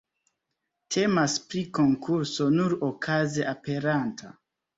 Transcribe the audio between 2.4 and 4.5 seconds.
nur okaze aperanta.